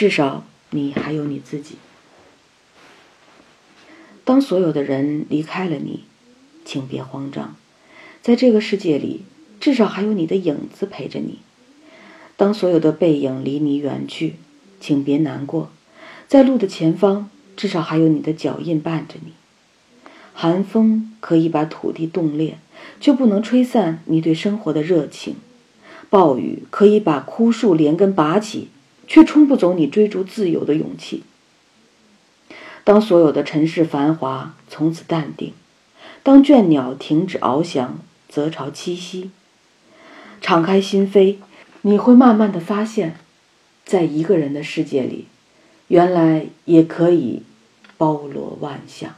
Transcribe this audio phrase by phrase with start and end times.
[0.00, 1.74] 至少你还有你自己。
[4.24, 6.04] 当所有的人离开了你，
[6.64, 7.54] 请别慌张，
[8.22, 9.24] 在这个世界里，
[9.60, 11.40] 至少还有你的影子陪着你。
[12.38, 14.36] 当所有的背影离你远去，
[14.80, 15.70] 请别难过，
[16.26, 19.32] 在路的前方，至少还有你的脚印伴着你。
[20.32, 22.56] 寒风可以把土地冻裂，
[23.02, 25.34] 却不能吹散你对生活的热情；
[26.08, 28.68] 暴雨可以把枯树连根拔起，
[29.10, 31.24] 却冲不走你追逐自由的勇气。
[32.84, 35.52] 当所有的尘世繁华从此淡定，
[36.22, 39.32] 当倦鸟停止翱翔，择巢栖息，
[40.40, 41.38] 敞开心扉，
[41.82, 43.16] 你会慢慢的发现，
[43.84, 45.26] 在一个人的世界里，
[45.88, 47.42] 原来也可以
[47.98, 49.16] 包罗万象。